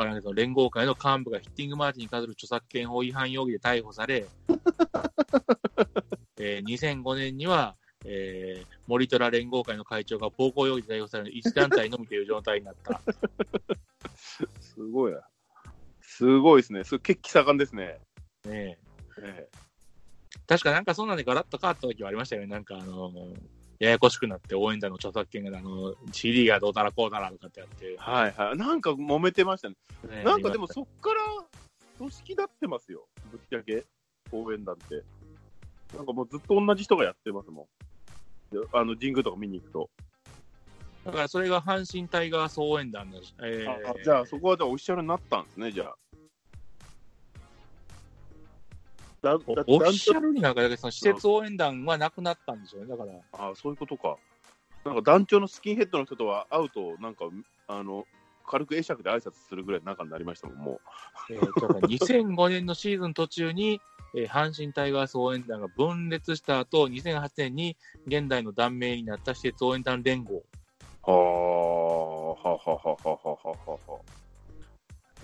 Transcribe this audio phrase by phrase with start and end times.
[0.00, 4.26] からんけど、連合会の幹部がヒッティングマーチに関する著作権法違反容疑で逮捕され、
[6.38, 7.76] えー2005年には、
[8.06, 13.00] えー、森虎連合会の会長が暴行容疑で逮捕される一団体のみという状態になった。
[14.60, 15.20] すごいな。
[16.00, 16.84] すごいですね。
[16.84, 18.00] それ血気盛んですね。
[18.46, 18.78] ね
[19.22, 19.70] ええ
[20.46, 22.48] 確かなんかそんなんでガラッと変わった時はありましたよね。
[22.48, 23.12] なんかあの
[23.80, 28.56] ややこしくなって応援団の著作権があの CD がどうたらこうたらとかってやって、はいはい。
[28.58, 29.74] なんか揉めてましたね。
[30.08, 31.20] ねなんかでも今そっから
[31.96, 33.08] 組織立ってますよ。
[33.32, 33.86] ぶっちゃけ。
[34.32, 35.02] 応援団って。
[35.96, 37.68] なんかもうずっと同じ人がやってますも
[38.52, 38.54] ん。
[38.54, 39.90] であの、神宮とか見に行くと。
[41.06, 45.96] だからそれが阪神タイガース応援団の、えーじゃあそこはじゃあオフィシャルになったんですね、じゃあ。
[49.22, 52.88] だオだオフィシャルになんか、だけどその施設応援団はなくなったんでしょうね。
[52.88, 54.16] だから、あそういうことか。
[54.84, 57.26] なんか団長のスキンヘッドの人とは会うと、なんか、
[57.68, 58.06] あの、
[58.46, 60.80] 軽く会釈で挨拶するぐらい仲になりましたもん、も
[61.30, 63.80] えー、だから2005年のシーズン途中に、
[64.16, 70.36] えー阪神タイガース応援団が分裂した後、2008年に現代の団名になった施設応援団連合。
[70.36, 71.10] う。
[71.10, 74.00] はあ、ははははははは。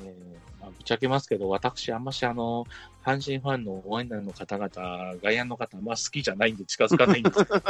[0.02, 2.66] えーまあ、ぶっちゃけますけど、私、あんましあの、
[3.04, 7.60] 阪神ファンの応援団の方々、外野の方、まあ好きじゃないんで近づかないんですけど、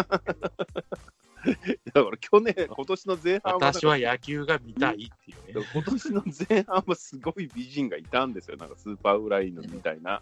[1.94, 5.66] だから去年、今年の前半は、私は野球が見たいっていうね。
[5.72, 8.56] 今年の前半はすごい美人がいたんですよ。
[8.56, 10.20] なんか Superfly のみたいな。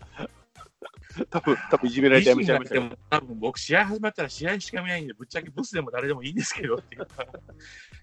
[1.31, 7.27] 多分多分いじめられてやめちゃいましたけ多分僕、試合始まったら試合しか見ないんで、ぶっちゃけブスでも誰でもいいんですけどっていうか、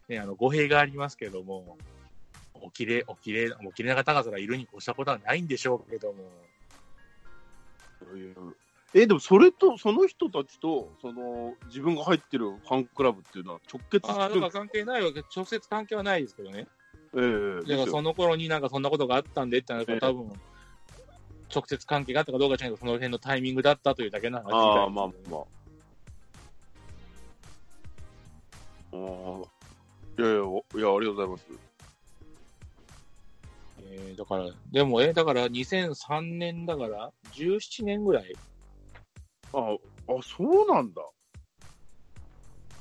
[0.08, 1.78] ね、あの語弊がありますけども、
[2.62, 6.24] おきれい、おきれい、おきれいな方々がいるに越したことはないんでしょうけども、
[8.00, 8.36] そういう
[8.94, 16.68] え、でもそれと、その人たちと、その、自分が入ってるファンクラブっていうのは直結ああ、してるだから関係ないわけ、直接関係はないですけどね。
[17.14, 17.20] え
[17.64, 20.32] えだからその頃になんかそんなことがあったんでってなると、ええ多分
[21.54, 25.42] 直接関係があったかどうかじゃないけど、その辺のタイミングだったというだけの話ああ、まあまあ。
[28.94, 29.62] ああ。
[30.18, 31.71] いやいや、おいや、ありがとうございます。
[33.94, 38.34] えーだから、でも、え、だから2003年だから、17年ぐらい。
[39.54, 39.78] ああ、
[40.24, 41.02] そうなんだ。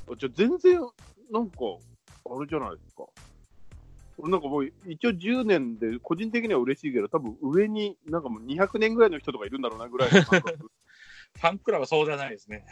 [0.09, 0.81] あじゃあ全然、
[1.33, 1.57] なんか、
[2.27, 3.05] あれじゃないですか。
[4.19, 10.71] 俺なんかもう、一応10年で、個人的には嬉しいけど、多分上に、なんかもう200年ぐらいの人とかいるんだろうなぐらいの感覚
[11.35, 12.65] ファンクラブはそうじゃないですね。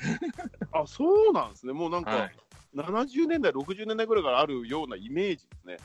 [0.72, 1.72] あ、そうなんですね。
[1.72, 2.36] もうなんか、はい。
[2.74, 5.78] 70年代、60年代ぐらいからあるようなイメージですね。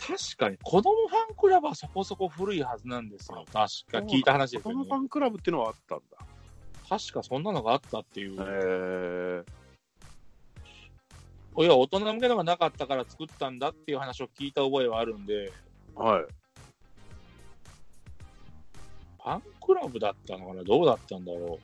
[0.00, 3.44] 確かに、子供ファンクラブはそこそこ古いはずなんですよ。
[3.52, 4.74] 確か聞いた話ですね。
[4.74, 6.18] のファンクラブっていうのはあったんだ。
[6.88, 8.36] 確かそんなのがあったっていう。
[8.40, 9.44] へ
[11.58, 15.52] えいや、大人向けのがなかったから作ったんだっていう話を聞いた覚えはあるんで、
[15.94, 16.22] はい。
[19.22, 20.64] ファンクラブだったのかな？
[20.64, 21.58] どうだったんだろ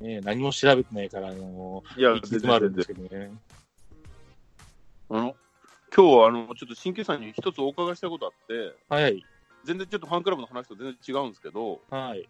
[0.00, 0.04] う？
[0.04, 3.30] ねえ何も調べてないから、あのいや、行き詰まるんですけどね。
[5.10, 5.36] あの、
[5.94, 9.22] 今日はあの、ちょっと新旧さんに一つお伺いしたいことあって、はい。
[9.64, 12.26] 全然ちょっとファンクラブの話と全然違うんですけど、はい。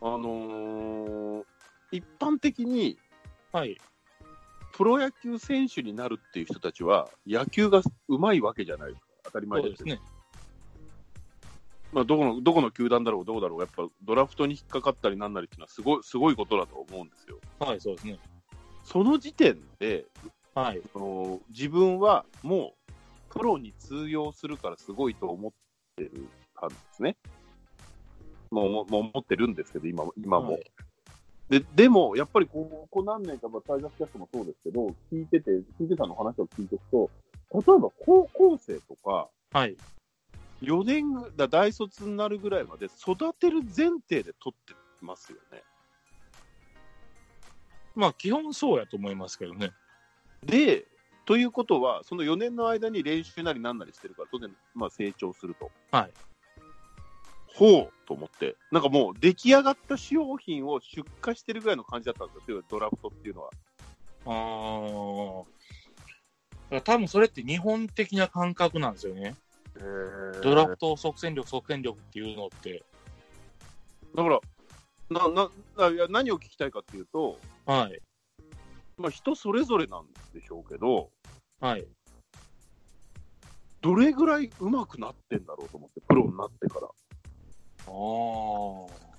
[0.00, 1.44] あのー
[1.90, 2.96] 一般的に
[3.52, 3.76] はい。
[4.72, 9.06] プロ野球選手になるっていう人たちは、野球がうまいわけじゃないですか。
[9.24, 10.00] 当たり前ですすね。
[11.92, 17.36] まあ、どこの、どこの球団だろう、どうだろう、やっぱドラフトに引っかかったりなんなりっていうのはすごい、すごいことだと思うんですよ。
[17.58, 18.18] はい、そうですね。
[18.84, 20.06] その時点で、
[20.54, 20.80] はい。
[20.94, 22.81] あの自分はもう
[23.32, 25.52] プロに通用するからすごいと思っ
[25.96, 26.28] てる
[26.58, 27.16] たんですね。
[28.50, 30.52] もうもう思ってるんですけど、今今も。
[30.52, 30.72] はい
[31.48, 37.10] ででも、やっぱりこここ何年か、まあ、タイガースキャストもそうですけど、聞いてて、聞いてたの話を聞いておく
[37.52, 39.76] と、例えば高校生とか、はい。
[40.62, 45.62] 4年ぐだ大卒になるぐらいまで育てる前提で取ってますよね。
[47.94, 49.72] まあ、基本そうやと思いますけどね。
[50.42, 50.86] で、
[51.24, 55.70] ということは、その4年の間に練習なりなんなりしてるから、当然、まあ、成長すると。
[55.90, 56.10] はい。
[57.54, 63.50] ほうと思って、なんかもう出来上がった商品を出荷してるぐらいの感じだったんですよ、ドラフトっていうのは。
[64.24, 65.44] あー。
[65.44, 69.36] だから多分それって日本的な感覚なんですよね。
[70.42, 72.82] ドラフト即戦力、即戦力っていうのって。
[74.14, 74.40] だから、
[75.10, 78.00] ななないや何を聞きたいかっていうと、はい。
[79.02, 81.10] まあ、人それぞれなんでしょうけど、
[81.60, 81.86] はい。
[83.80, 86.86] どれぐらい上手くなってんだろうと思って、プロになってから。
[86.86, 89.12] あー。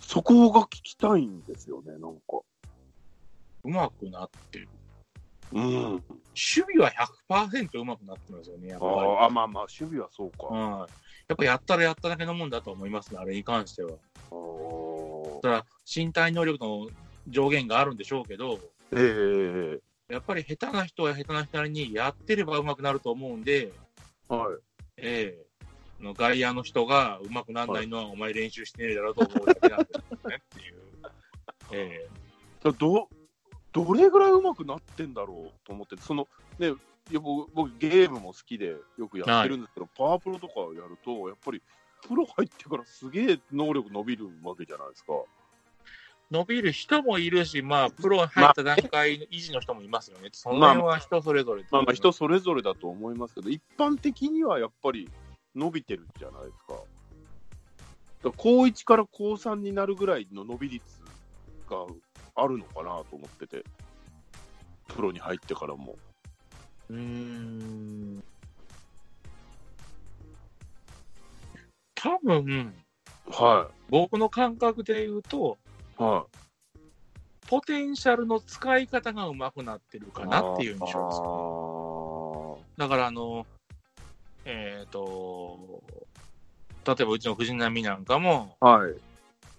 [0.00, 2.40] そこが聞きたいんですよね、なんか。
[3.64, 4.68] うまくなってる。
[5.52, 5.62] うん。
[5.62, 6.02] 守
[6.76, 6.90] 備は
[7.28, 8.92] 100%うまくなってますよね、やっぱり。
[8.92, 10.46] ああ、まあまあ、守備はそうか。
[10.46, 10.90] はい。
[11.28, 13.90] やっぱやったらやっただけのもんだと思いますね、あれに関しては。
[14.30, 15.40] あー。
[15.40, 16.88] ただ、身体能力の
[17.28, 18.58] 上限があるんでしょうけど、
[18.92, 23.72] ええやっぱり下手な人は下手な人なりにやってればうまくなると思うんで、
[24.28, 24.62] はい。
[24.96, 25.48] ええ。
[26.00, 30.78] あの外野の人がうまくならないのは、お前練習してねえだろうと思うだけなんですよねっていう。
[31.72, 32.08] え
[32.62, 33.08] だど、
[33.72, 36.26] どれぐらい上手くなってんだろうと思って、その、
[36.58, 36.72] ね、
[37.54, 41.62] 僕ゲームも好きでよくやってるんですけど、パワープロとかやると、やっぱり、
[42.06, 45.12] プロ入ってからすげえ能力伸びるわけじゃないですか。
[45.12, 45.38] え
[46.30, 50.28] 伸びる人もいるし、まあ、プロに入った段階の維持の人もいますよね。
[50.32, 51.64] その辺は人それぞれ。
[51.70, 55.08] まあまあ人それぞれだと思いますけど、一般的にはやっぱり
[55.54, 56.74] 伸びてるじゃないですか。
[56.74, 56.84] だか
[58.24, 60.84] ら高1から高3になるぐらいの伸び率
[61.70, 61.86] が
[62.34, 63.64] あるのかなと思ってて、
[64.88, 65.96] プロに入ってからも。
[66.90, 68.22] うーん。
[72.00, 72.74] 多分、
[73.26, 75.58] は僕の感覚で言うと、
[75.98, 76.02] い。
[76.02, 76.26] は
[77.48, 80.28] ポテンシャルの使い方が上手くなってるかい。
[80.28, 82.66] なっていう印象ですね。
[82.76, 83.46] だから、あの、
[84.44, 85.82] えっ、と、
[86.86, 88.94] 例えばうちの藤波なんかも、はい。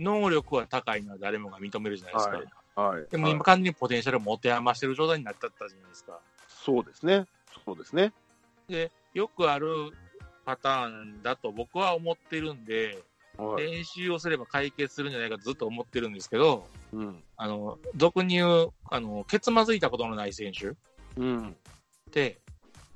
[0.01, 2.37] 能力は高いのは誰もが認めるじゃないですか。
[2.37, 2.45] はい
[2.75, 3.05] はい。
[3.11, 6.19] でも今、完全にポテンシャルを持て余してる状態になっちゃったじゃないですか。
[6.47, 7.25] そうですね。
[7.65, 8.13] そうですね。
[8.69, 9.91] で、よくある
[10.45, 13.03] パターンだと僕は思ってるんで、
[13.37, 13.63] はい。
[13.63, 17.23] 練習をすれば解決するんじゃないかとずっと思ってるんですけど、うん。
[17.37, 20.71] あの、俗に言う、あの、ケツまずいたことのない選手っ
[21.17, 21.55] うん。
[22.11, 22.39] て、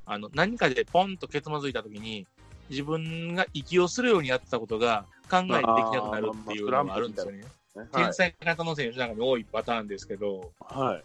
[0.05, 2.27] あの、何かでポンとケツまずいたときに、
[2.69, 7.43] 自分が息をするようにやってたことが考えてできなくなるっていうのがあるんですよね。
[7.75, 8.13] はい天。
[8.13, 11.03] 才型の選手の中に多いパターンですけど、はい。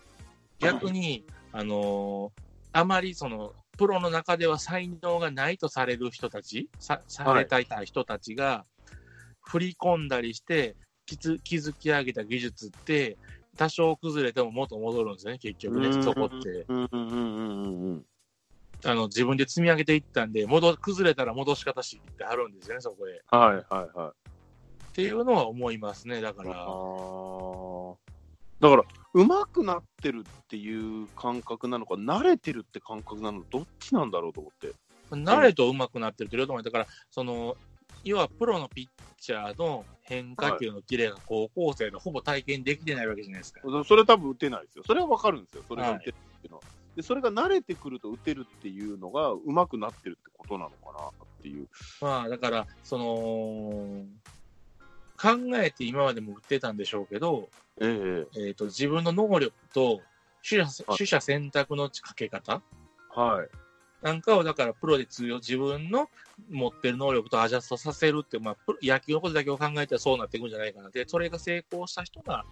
[0.59, 8.67] 逆に、あのーあまりその、プロの中では才能がないとされる人たち、さされたい人たちが、
[9.41, 10.77] 振り込んだりして、
[11.07, 13.17] 築築き上げた技術って、
[13.57, 16.67] 多少崩れても元戻るんですよね、結局ね、そこって。
[18.85, 23.23] あの、自分で積み上げていったんで、戻、崩れたら戻し方知ってあるんですよね、そこで。
[23.29, 24.11] はいはいはい。
[24.11, 26.53] っていうのは思いますね、だかあら。
[28.61, 28.85] ーだから、
[29.15, 34.73] 上手くなってるっていう感覚なのか、慣れてるって感覚なのか、どっちなんだろうと思って。
[35.11, 37.57] 慣れと上手くなってると両方もだから、その、
[38.05, 38.89] 要はプロのピッ
[39.21, 43.61] チャーの変化球のキレが高校生でほぼ体験できてないわけじゃないですか。
[43.87, 44.85] それは多分打てないですよ。
[44.87, 45.65] それはわかるんですよ。
[45.67, 46.63] それが打てるっていうのは。
[46.97, 51.13] で、それが慣れてくると打てるっていうのが上手くなってるってことなのかなっ
[51.43, 51.69] ていう。
[52.01, 54.05] まあ、だから、その、
[55.21, 57.49] 考えて今までも打ってたんでしょうけど、
[57.81, 60.01] えええっ、と、自分の能力と
[60.49, 62.63] 取捨はい取捨選択のかけ方？
[63.11, 63.49] はい。
[64.01, 66.09] なんかを、だからプロで通用、自分の
[66.51, 72.45] 持ってる能力とアジャストさせるって、まあ、プロ野球のことだけを考えたらそうなっていくんじゃないかなって、それが成功した人が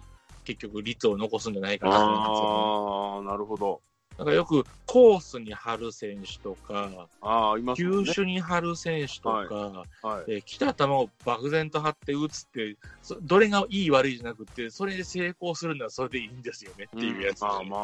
[0.43, 2.49] 結局率を残すんじゃないかなと思うんですよ、ね。
[2.49, 3.81] ああ、なるほど。
[4.17, 7.89] だからよくコースに張る選手とか、ああ、いますね。
[8.05, 10.23] 球種に張る選手とか、はい。
[10.27, 17.77] えー来た球を漠然と張って打つって、そどれがいい悪いじゃなくて、それで成功するならそれでいいんですよねっていうやつで、んまあま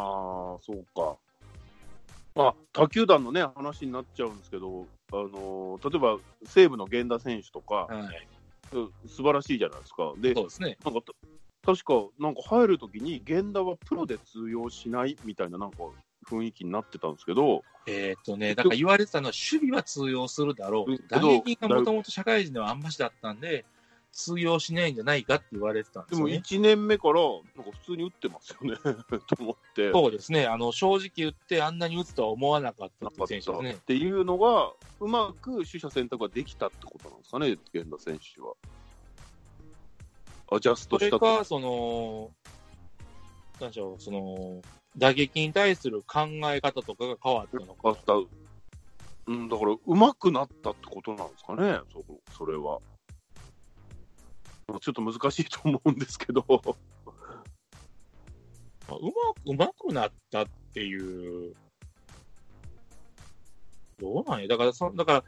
[0.55, 1.17] あ、そうか。
[2.35, 8.27] まあ、他球団のね、話になっちゃうんですけど、あのー例えば西武の源田選手とか、はい。
[8.71, 10.13] うん素晴らしいじゃないですか。
[10.17, 10.77] で、そうですね。
[10.83, 11.13] なんかた
[11.65, 15.77] 確か、なんか入るときに、源田はプロで通用しないみたいななんか
[16.23, 21.07] 雰囲気になってたんですけど、えーっとね、だから言われてたのは、守備は通用するだろううん。
[21.07, 23.65] 打撃がもともと社会人ではあんましだったんで、
[24.13, 26.41] 通用しないんじゃないかって言われてたんでですもよね。
[26.45, 27.21] 1年目から、
[27.55, 28.77] なんか普通に打ってますよね
[29.09, 29.91] と思って。
[29.91, 30.45] そうですね。
[30.45, 33.77] あの、正直言って、あんなに打つとは思わなかったっていう選手ですねっ。
[33.77, 38.53] ていうのが、うまく取捨選択ができたってことなんですかね、源田選手は。
[40.51, 42.31] アジャストしたとそれか、その、
[43.63, 44.61] なんでしょう、その、
[44.97, 47.89] 打撃に対する考え方とかが変わったのか。
[47.89, 48.13] あった。
[49.25, 52.03] うん、だから、うまくなったってことなんですかね、そ
[52.37, 52.81] それは。
[54.81, 56.41] ちょっと難しいと思うんですけど。
[56.41, 56.45] う
[58.91, 59.01] まく、
[59.45, 61.55] うまくなったっていう。
[63.99, 65.23] どうなんやだから、そだから、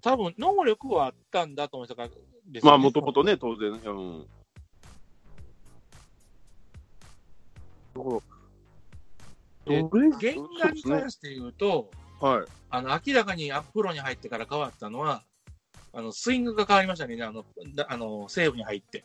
[0.00, 2.08] 多分能力はあったんだと思うんですから、
[2.46, 3.72] ですまあ、もともとね、当然。
[3.72, 3.74] う
[4.20, 4.28] ん。
[8.04, 11.90] どれ原画に関して言うと、
[12.20, 12.46] はい。
[12.70, 15.22] あの明らかにプロに入ってから変わったのは、
[15.92, 19.04] あのスイングが変わりましたね、あのだあの西武に入って。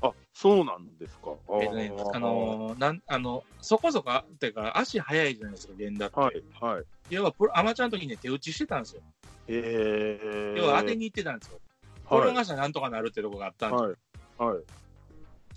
[0.00, 1.32] あ、そうなんですか。
[1.60, 6.38] えっとね、あのーなん、あの、そこそこ、っていうか、足速いじゃないですか、源田って。
[6.60, 6.84] はい、はい。
[7.10, 9.02] 要はプロ、アマチュアの時にね手打ちしてたんですよ。
[9.48, 11.58] えー、要は当てに行ってたんですよ。
[12.06, 13.96] 転がしたらなんとかなるってとこがあったんですよ。
[14.38, 14.64] はい、はい。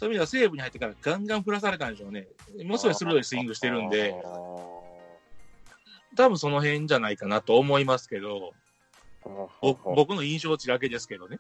[0.02, 2.28] そういう意味では西武に入ってからガンガン振らされたんでしょうね。
[2.64, 4.30] ものすごい鋭いスイングしてるんで、あ
[6.18, 8.54] 多分その辺じゃないかなと思いますけど、
[9.62, 11.38] 僕の印象値だけですけどね。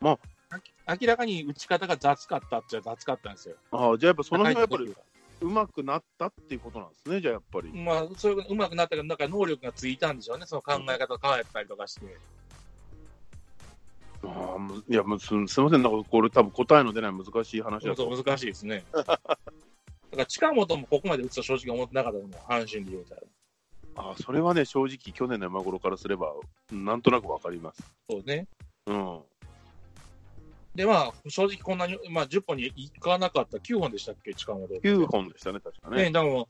[0.00, 0.18] ま
[0.50, 0.58] あ、
[1.00, 3.54] 明らかに打ち方が雑かったっちゃ雑かったんですよ。
[3.70, 4.92] あーじゃあやっぱその辺はやっぱり
[5.42, 7.72] うまくなったっていうことなんですね、じゃあやっぱり。
[7.72, 10.46] まあ、それがうまくなったから、なんか能力がついたんでしょうね。
[10.46, 12.00] その考え方変わったりとかして。
[12.04, 12.41] あー
[14.28, 18.08] むいや、すすみません、なんかこれ多分答えの出ない難しい話だと。
[18.08, 18.84] 難しいですね。
[18.92, 19.26] だか
[20.16, 22.40] ら近本もここまで打つと正直思ってなかったと思う。
[22.40, 23.22] 阪神で言うたら。
[23.94, 26.34] あーそれはね、正直去年の今頃からすれば、
[26.70, 27.82] なんとなくわかります。
[28.08, 28.46] そうね。
[28.86, 29.22] うん。
[30.74, 34.80] で、まあ、正直こんなに、まあ、10本にいかなかった、9本でしたっけ、近本って。
[34.80, 36.04] 9本でしたね、確かね。
[36.04, 36.48] ね、でも、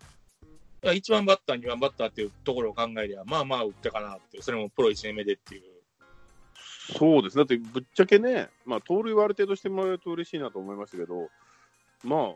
[0.85, 5.63] いや1番バッター、2番バッターっていうところを考えりゃ、まあまあ打ったかなっていう、それもプロ1年目でっていう。
[6.99, 11.29] そうですね、だってぶっちゃけね、まあ、盗塁はある程度してもらえると嬉しいなと思いましたけど、
[12.03, 12.33] まあ、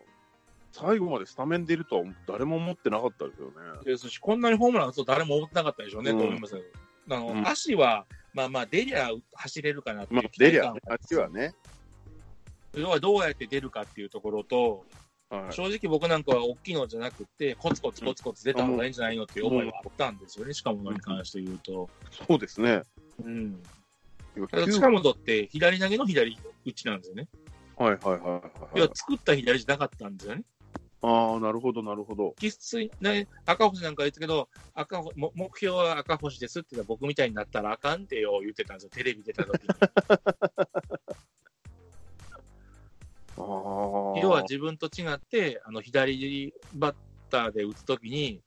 [0.73, 3.55] 最後までスタメン出るとは誰も思ってなかったですよね。
[3.85, 6.55] ですし、こんなにホームラン打つと誰も思ってなかったでしょうね、うんと思います？
[6.55, 6.62] よ
[7.11, 11.55] あの、うん足は、まあまあ、出りゃ走れるかなっていうまあ、出りゃね期待感、あっちはね。
[12.75, 14.85] 要はどうやって出るかっていうところと、
[15.31, 21.88] はい、正直僕なんかは大きいのじゃなくて、コツコツコツコツ出た方がいいんじゃないのっていう思いはあったんですよね、しかものに関して言うと。
[22.29, 22.83] そうですね。
[23.25, 23.62] うん。
[24.66, 27.28] 近本って左投げの左打ちなんですよね。
[27.76, 28.43] はいはいはいはい
[28.75, 30.45] 要は作った左じゃなかったんですよね。
[31.02, 32.35] ああ、なるほど、なるほど。
[32.40, 39.69] 生粋、ね、赤星なんか言ってたけど、赤星も目標は赤星ですって言ったら僕みたいになったらあかんってよ言ってたんですよ、テレビ出た時に。
[43.37, 46.97] 要は自分と違って、あの左バッ
[47.31, 48.40] ターで打つ時に、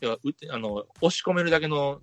[0.00, 2.02] 要は打てあの押し込めるだけの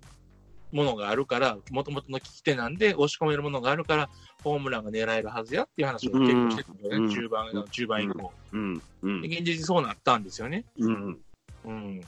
[0.72, 4.10] ものがあるから、もともとの利き手なんで、押し込めるものがあるから、
[4.42, 8.32] ホームランが狙えるはずやっていう話を結構してたんですよね、うん中盤の中盤以降。
[8.52, 10.64] うん、うんで、現実そうなったんですよね。
[10.78, 11.18] うん。
[11.64, 12.00] うん、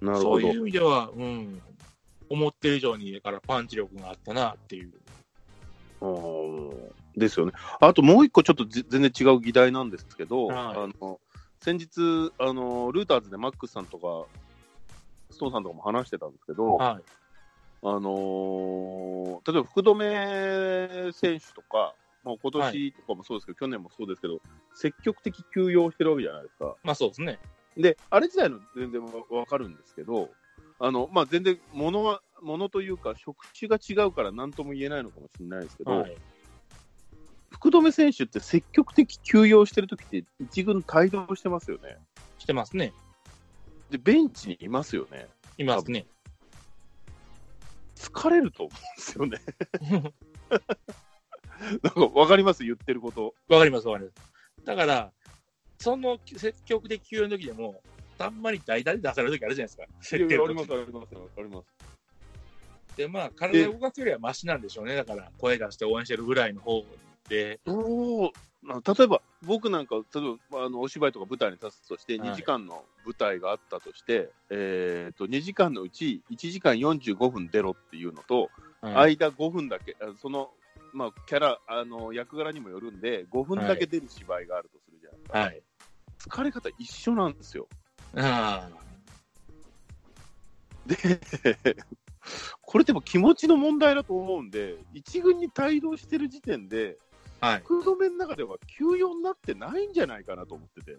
[0.00, 0.60] なるほどそういう。
[0.60, 1.62] 意味では、うん、
[2.28, 4.92] 思ってる以上に、だからパンチ力があったなっていう。
[7.16, 7.52] ですよね。
[7.80, 11.20] あともう一個ちょっとぜ全然違う議題なんですけど、はいあの
[11.62, 14.26] 先日あの、ルーターズでマックスさんとか、
[15.30, 17.02] ストーンさんとかも話してたんですけど、はい。
[17.82, 19.10] あのー
[19.52, 21.94] 例えば福留選手とか、
[22.24, 24.40] まあ、今年とかもそうですけど、去年もそうですけど、
[24.74, 26.76] 積極的休養してるわけじゃないですか。
[26.82, 27.38] まあそうですね。
[27.76, 30.30] で、あれ自体の全然わわかるんですけど、
[30.78, 36.16] あのまあ、全然物は、物というか、職種が違うから何とも言えないのかもしれないですけど、はい。
[37.50, 41.96] 福留選手って積極的休養してるときって、一軍帯同してますよね。
[42.38, 42.92] してますね。
[43.90, 45.26] で、ベンチにいますよね。
[45.58, 46.06] いますね。
[47.96, 49.38] 疲れると思うんですよね。
[51.82, 52.64] なんかわかります？
[52.64, 53.34] 言ってること。
[53.48, 54.64] わかります、わかります。
[54.64, 55.12] だから、
[55.78, 57.82] その積極的休養の時でも、
[58.16, 59.84] たんまに代打で出される時あるじゃないですか。
[60.00, 61.66] 設定あります、あります、あります。
[62.96, 64.94] で、まあ、体を動かすよりはマシなんでしょうね。
[64.94, 66.84] だから、声出して応援してるぐらいの方
[67.28, 68.30] で、どう
[68.62, 78.50] な例えば、僕なんか、例えばあのお芝居とか舞台に立つとして、はい2時間の舞台があったとして、えー、と2時間のうち1時間45分出ろっていうのと、
[78.80, 80.50] はい間5分だけ、あその、
[80.92, 85.38] まあ、キャラ、あの役柄にもよるんで、5分だけ出る芝居があるとするじゃないですか。
[85.38, 85.62] はい。
[86.18, 87.66] 疲れ方一緒なんですよ。
[88.16, 88.68] あ
[90.86, 90.96] で、
[92.62, 96.96] これでも気持ちの問題だと思うんで、一軍に帯同してる時点で、
[97.40, 97.60] あ、はい。
[97.60, 100.98] 福留の中では休養になってないんじゃないかなと思ってて。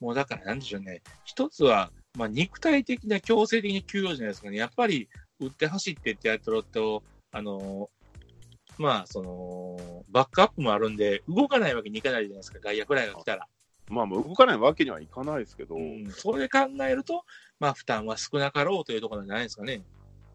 [0.00, 1.02] もうだからなんでしょうね。
[1.24, 4.56] 一つは、まあ、肉体的な強制的な休養じゃないですかね。
[4.56, 7.02] やっぱり、打って走ってってやってると、
[7.32, 7.88] あの
[8.78, 12.58] まあ、その、バックアップもあるんで、動かないわけにいかないじゃないですか。
[12.60, 13.46] 外野フライが来たら。
[13.88, 17.24] まあ、動かないわけにはいかないですけど、うん、それで考えると、
[17.58, 19.82] まあ、負担は少なかろうというところじゃないですかね。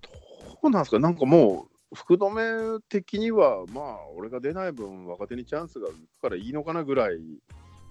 [0.01, 7.19] どうなんですか、なんかもう、福留的には、まあ、俺が出ない分、若手にチャンスがいくからいいのかなぐらい、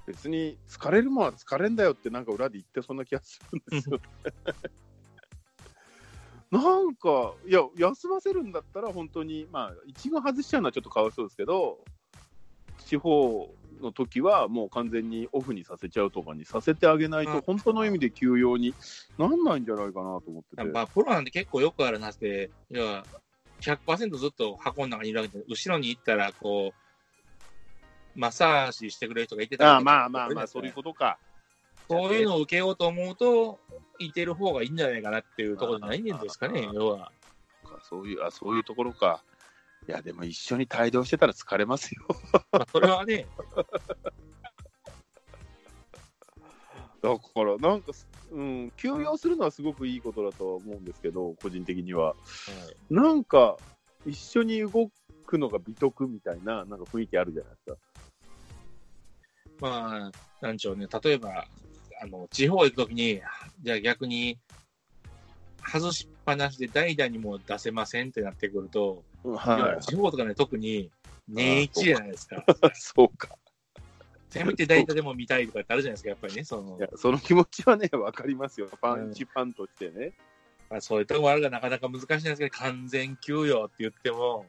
[0.07, 4.01] 別に疲れるもんは疲れんだよって、なんか裏で言ってそんな気がするんですよ。
[6.51, 11.85] なんか、いや、休ませるんだったら、本当に、まあ、一軍外しちゃうのはちょっとかわいそうですけど、
[12.85, 18.75] 地方の時はもう完全にオフにさせちゃうとかにさせてあげないと、うん本当の意味で休養に
[19.19, 20.65] なんないんじゃないかなと思ってて。
[20.65, 23.05] まあ、プロなんて結構よくあるなって、要は、
[23.61, 26.84] 100%ずっと箱の中にいるわけで、後ろに行ったら、こう、
[28.15, 31.19] マッサージしてくれる人がいてたああ、まあまあまあ、そういうことか。
[31.89, 33.59] そういうのを受けようと思うと、
[33.99, 37.13] いてる方がいいんじゃないかなっていうところじゃないんですかね要は。
[37.83, 39.23] そういう、あ、そういうところか。
[39.87, 42.03] いや、でも一緒に帯同してたら疲れますよ。
[42.53, 43.27] まあ、それはね、
[47.03, 47.93] だから、なんか、
[48.31, 52.07] うん、休養するのはすごくいいことだとは思うんですけど、個人的には。
[52.07, 53.57] はいなんか、
[54.07, 54.91] 一緒に動
[55.27, 57.77] くのが美徳みたいな、なんか雰囲気あるじゃないですか。
[59.61, 61.47] まあ、なんでしょうね、例えば、
[62.03, 63.23] あの地方行くときに、
[63.63, 64.39] じゃあ逆に、
[65.67, 70.91] 外しっぱなしで代打にも出せませんってなってくると、は地方とかね、特に
[71.29, 72.37] 年一じゃないですか。
[72.37, 72.45] い。
[72.75, 73.37] そうか。
[74.29, 76.45] せめて代打でも見たいとかってあるじゃないですか、やっぱりね。
[76.45, 78.69] そのいや、その気持ちはね、わかりますよ。
[78.81, 80.13] パンチパンとしてね。
[80.69, 84.45] まあ、そういうところもあるがなかなか難しいんですけど、完全休養って言っても、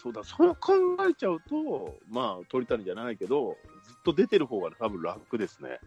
[0.00, 0.72] そうだ、そう考
[1.10, 5.80] えちゃうと、まあ、鳥谷じゃないけど、ずっと出てる方が多分楽ですね。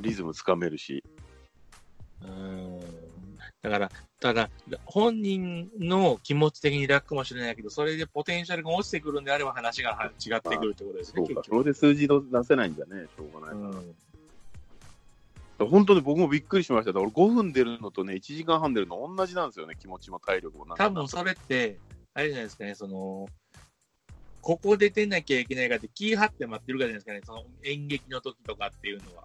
[0.00, 1.02] リズムつかめるし。
[2.22, 2.80] うん
[3.60, 3.90] だから、
[4.20, 4.50] ただ、
[4.84, 11.42] 本人の気持ち的に楽かもしれないけど、それでポテンシャルが落ちてくるんであれば話がは違ってくるってことですね、そうか。
[11.44, 13.56] それで数字出せないんじゃね、しょうがない。
[13.56, 13.94] うん
[15.58, 16.92] 本当に僕もびっくりしました。
[16.92, 21.78] だから5分出るのとね、1時間半出るの同じなんですよね、気持ちも体力も多分それって、
[22.14, 23.28] あれじゃないですかね、その、
[24.40, 29.24] ここで出なきゃいけないかって気張って待ってるかじゃないですかね、その演劇の時とかっていうのは。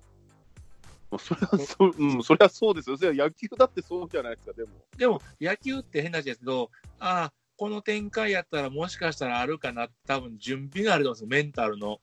[1.19, 2.97] それはそう、うん、それはそうですよ。
[2.97, 4.69] それは野球だってそうじゃないですか、でも。
[4.97, 11.99] でも、野球って変な話ですけど、ああ、この展開やったらもしかしたらあるかなって多分準備があると思うんですよ、メンタルの。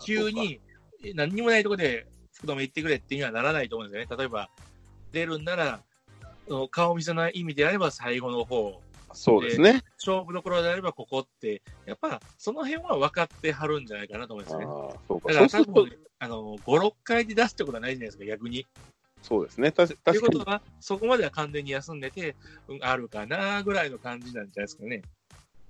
[0.00, 0.30] 急。
[0.30, 0.60] に、
[1.04, 4.16] え何にもないところで福留行ってくれっていうにはならないと思うんですよね。
[4.16, 4.50] 例えば、
[5.12, 5.82] 出るんなら、
[6.70, 8.80] 顔見せない意味であれば最後の方、
[9.12, 9.82] そうですね。
[9.98, 14.64] 勝負どころであればここって、やっぱその辺は分かってはるんじゃないかなと思うんですね。
[14.64, 15.28] ーそうか。
[15.32, 18.66] だから多分、あの、5、6回で出すってことはないじゃないですか、逆に。
[19.22, 19.72] そうですね。
[19.72, 22.36] たしという確かにことは、そこまでは完全に休んでて、
[22.68, 25.02] うん、あるかなぐらいの感じなんじゃないですかね。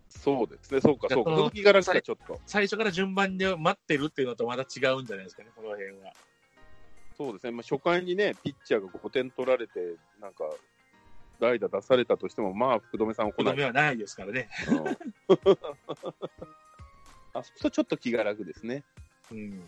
[0.09, 0.81] そうですね。
[0.81, 1.31] そうか、そうか。
[1.31, 2.41] そのその気が楽か、ちょっと。
[2.47, 6.13] 最初から順番で待ってるっていうのとまた違うんじゃないですかね、この辺は。
[7.17, 7.51] そうですね。
[7.51, 10.45] まあ、初回にね、ピッチャーが5点取られて、なんか、
[11.41, 13.55] 代打出されたとしても、まあ、福留さんは来ない。
[13.55, 14.49] 福留はないですからね。
[14.69, 15.59] うん
[17.35, 18.85] あ、そうするとちょっと気が楽ですね。
[19.31, 19.63] うん。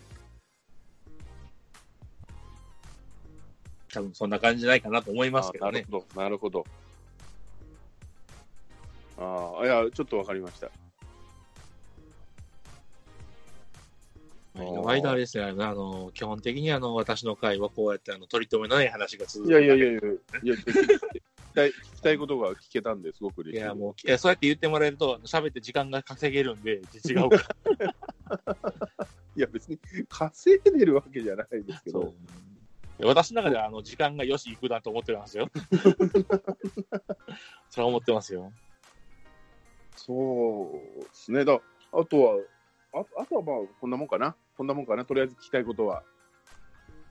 [3.92, 5.84] 多分そんな感じじゃないかなと思いますけどね。
[5.88, 6.64] あなるほど、なるほど。
[9.18, 10.70] ああ、いや、ちょっとわかりました。
[14.54, 19.50] の間あれですね、あの、基本的にあの、私の会はこうやってあの、取り留めのない話が続く。
[19.50, 20.54] いやいやいやいや、いや
[21.54, 23.62] たい聞きたいことが聞けたんですごく嬉しい。
[23.62, 27.42] いや、もう、いやそうやって言ってもらえると、喋って時間が稼げるんで、違うから。
[29.36, 32.14] いや、別に稼いでるわけじゃないですけど、
[33.02, 35.48] 私の中では、あの、時間がよし、行くなと思ってますよ。
[37.70, 38.52] それは思ってますよ。
[39.96, 41.44] そうですね。
[41.44, 41.60] だ
[41.92, 42.36] あとは、
[42.92, 44.36] ああとはまあ、こんなもんかな。
[44.56, 45.04] こんなもんかな。
[45.04, 46.02] とりあえず聞きたいことは。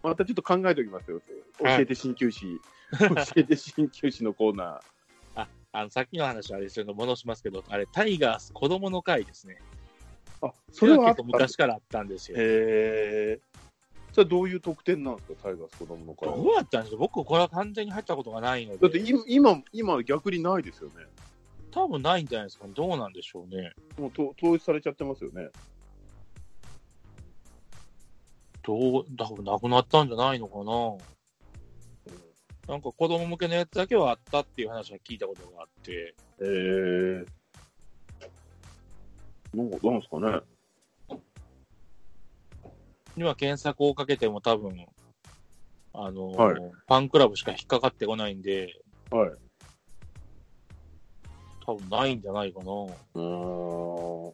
[0.04, 1.22] またちょっと考えておきますよ。
[1.58, 2.60] 教はいえて鍼灸師。
[2.98, 5.46] 教えて鍼灸師のコーナー。
[5.72, 9.62] あの、さっきの話はあれですけど、戻しますけど、あれ、タイガース子供の会ですね。
[10.42, 12.38] あ、それは結構昔からあったんですよ。
[12.40, 13.40] へえ。
[14.12, 16.98] それはどういう特典なんですか、タイガース子供の会どうやったんですか？
[16.98, 18.80] 僕、これは完全に入ったことがないので。
[18.80, 21.06] だって今、今、今逆にないですよね。
[21.70, 22.66] 多分ないんじゃないですか？
[22.66, 22.74] ね。
[22.74, 23.74] どうなんでしょうね。
[24.00, 25.50] もうと統一されちゃってますよね。
[28.64, 30.98] どう、多分なくなったんじゃないのかな？
[32.68, 35.92] なんか子供向けのやつだけはあったっていう話は聞いたことがあって。
[35.92, 37.26] へえ。
[39.56, 40.42] なんか、なんですかね？
[43.18, 44.86] 今検索をかけても多分、
[45.94, 49.32] あの、はいファンクラブしか引っかかってこないんで、はい。
[51.66, 52.66] 多分ないんじゃないかな。
[52.66, 54.34] うーん。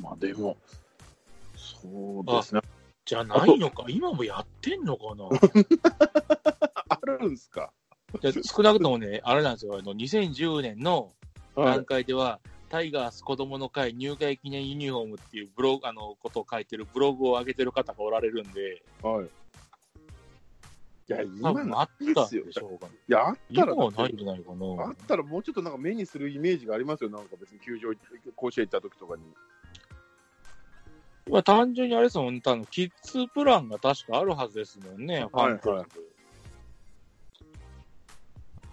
[0.00, 0.56] まあでも、
[1.84, 2.60] そうですね。
[3.04, 5.28] じゃあないのか今もやってんのかな
[6.88, 7.70] あるんすか？
[8.20, 9.76] で少なくともね、あれなんですよ。
[9.78, 11.12] あの、2010年の
[11.56, 19.24] 段階では、タイガース子供の会入会記念ユニフォームっていうブログ、あの、ことを書いてるブログを上げてる方がおられるんで、はい。
[19.26, 19.28] い
[21.08, 22.92] や、多今あったんでしょうかね。
[23.08, 24.96] いや、あったら、ないんじゃないかあなっ。
[25.06, 27.10] たらもうちょっとなんか目にするイメージがありますよ。
[27.10, 27.92] なんか別に球場、
[28.36, 29.22] 甲子園行った時とかに。
[31.30, 35.78] まあ単純にあれですもんね、多分キッズプランが確かあるはずですもんね、ファンクラブ。
[35.80, 35.88] はい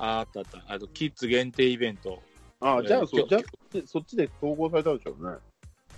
[0.03, 0.73] ああったあった。
[0.73, 2.23] あと、キッズ限定イベント。
[2.59, 5.37] ああ、じゃあ、えーそう、じゃあ、ちそっちで統合されたんでしょうね。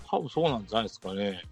[0.06, 1.42] 多分そうなんじゃないですかね。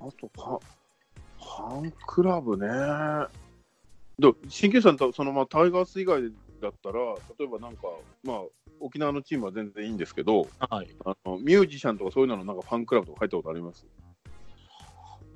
[0.00, 0.58] あとか、
[1.38, 2.66] ファンクラブね。
[4.18, 6.20] で新旧さんとそのままタイガース以外
[6.60, 6.98] だったら、
[7.38, 7.82] 例えばなんか、
[8.24, 8.36] まあ、
[8.80, 10.88] 沖縄のチームは全然いいんですけど、はい。
[11.04, 13.86] あのミュージシャンとかそういうののなんかファンクラブとか入ったことあります？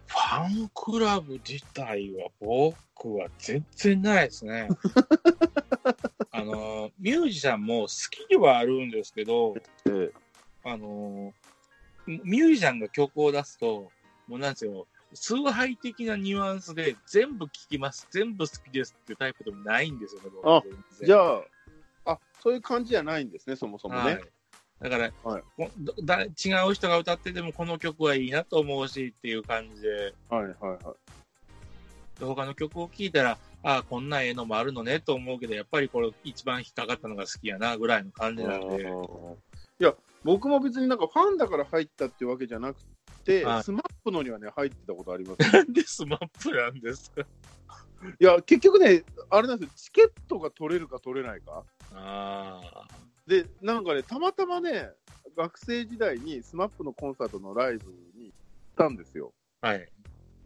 [0.07, 4.69] ファンクラブ自体は僕は全然ないですね。
[6.31, 9.55] あの、ミュージシャンも好きではあるんですけど、
[9.87, 10.11] え
[10.65, 11.33] あの、
[12.07, 13.91] ミュージシャンが曲を出すと、
[14.27, 20.63] もうなんですよ、崇拝的なニュアンスで全部聴きます、全部好きですっていうタイプでもないんですよね、僕あ
[21.05, 21.43] じゃあ、
[22.05, 24.01] あそういう感じじゃないんですね、そもそもね。
[24.01, 24.21] はい、
[24.81, 25.43] だから、はい。
[26.05, 26.27] だ違
[26.69, 30.79] う人が歌っててもこの曲はいいなと思うしっていう感じで、はい、はい、はい。
[32.19, 38.83] で他の曲を聴いたら、ああ、こんなええのもあるのねと思うけど、やっぱりこれ一番引っかかったのが好きやなぐらいの感じなんで、
[39.81, 42.81] いや、僕も別になんかファンだから入ったっていうわけじゃなく
[43.25, 43.63] て、はい。
[43.63, 45.53] スマップのにはね、入ってたことあります。
[45.53, 47.25] なんでスマップなんですか？
[48.21, 51.65] いや、結局ね、あれなんですよ、チケットが取れるか取れないか。
[51.95, 52.89] ああ、
[53.27, 54.91] で、なんかね、たまたまね、
[55.37, 58.37] 学生時代にスマップのコンサートのライブに行っ
[58.77, 59.33] たんですよ。
[59.61, 59.89] はい。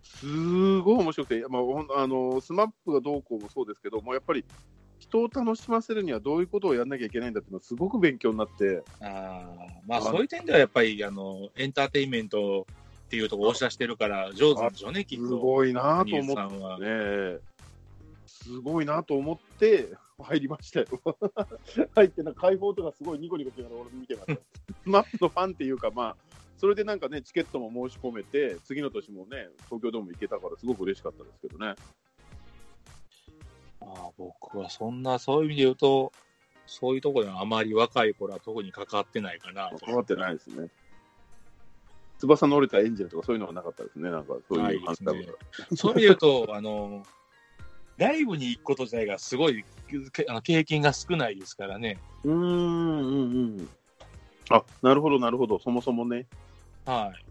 [0.03, 4.45] すごい面白くて、まあ、あのスマップがどうこうもそうですけど、もうやっぱり
[4.99, 12.67] 人を楽しませるにはどういうことをやんなきゃいけないんだっていうのはすごく勉強になって、ああ、まあそういう点ではやっぱり、あの、エンターテインメント
[13.07, 15.39] っていうところを押し出してるから上手なんでしょうね、きっすと。
[15.39, 16.79] ごいなと思っさんは。
[16.81, 17.39] ね、
[18.27, 19.89] すごいなと思って
[20.19, 20.87] 入りましたよ。
[21.95, 24.35] 入って、なんか会報とかすごいニコニコしながら俺見てました。
[24.35, 26.17] スマップのファンっていうか、まあ、
[26.57, 31.75] それでなんかね、チケットも申し込めて、次の年もね、東京ドーム行けたから、すごく嬉しかったですけどね。
[33.83, 36.13] ああ僕はそんな、そういう意味で言うと、
[36.67, 39.85] そういうところにはあまり若い頃は特に関わってないかなと。
[39.85, 40.69] 関わってないですね。
[42.19, 45.27] 翼の折れたエンジェルとかそういうのはなかったですね、なんかそうないいうですファンクラブね。
[45.77, 47.07] そういう意味で言うと、 あの、
[47.99, 49.65] ライブに行くこと自体がすごい
[50.13, 51.99] けあの経験が少ないですからね。
[52.25, 53.69] うーん、うん、うん。
[54.51, 56.27] あ、なるほど、なるほど、そもそもね。
[56.85, 57.25] はい。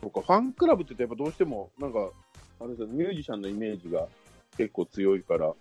[0.00, 2.10] そうか、ファンクラブってやっぱどうしても、なんか、
[2.60, 4.08] あれですよミュージシャンのイメージが
[4.56, 5.54] 結構強いから、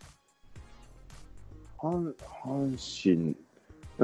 [1.78, 3.36] 阪阪神、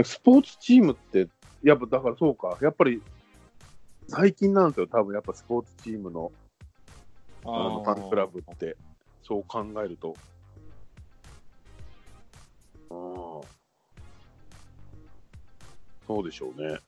[0.03, 1.27] スポーツチームって、
[1.63, 3.01] やっぱだからそうか、やっぱり
[4.07, 6.31] 最近なんですよ、多分やっぱスポーツチームの
[7.45, 8.77] あのファンクラブって、
[9.21, 10.15] そう考えると。
[12.89, 13.23] うん
[16.05, 16.79] そうでしょうね。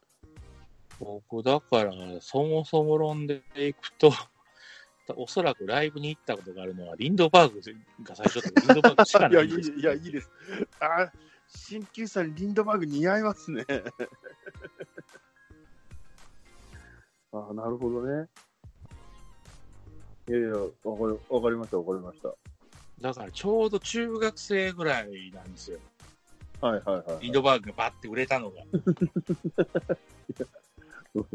[0.99, 4.12] 僕、だから、そもそも論でいくと、
[5.15, 7.62] おそらくライブに行ったことがあるのは、リンドバーグ
[8.04, 10.30] が最初だリンドバーグしかないいんですいや、いいです。
[10.80, 11.12] あ
[11.47, 13.65] 新旧さん、リンドバーグ似合いますね。
[17.36, 18.28] あなるほどね。
[20.30, 22.34] いやいや、わかりわかりました、わかりました。
[23.02, 25.80] だから、ちょうど中学生ぐらいなんですよ。
[26.62, 28.63] はいはいはい、リンドバーグがバッて売れたのが。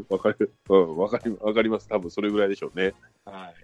[0.09, 1.87] わかる、うん、わかり、わかります。
[1.87, 2.95] 多分それぐらいでしょうね。
[3.23, 3.55] はい。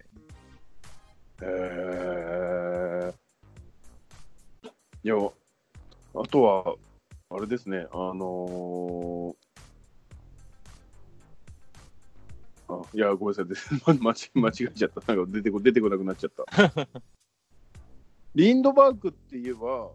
[1.42, 3.14] へえ。
[5.04, 6.76] いや、あとは、
[7.30, 9.47] あれですね、あのー、
[12.70, 13.56] あいや、ごめんなさい、で
[14.04, 15.14] 間違間違えちゃった。
[15.14, 16.88] なんか出てこ出てこなくなっちゃった。
[18.36, 19.90] リンドバーグって言えば、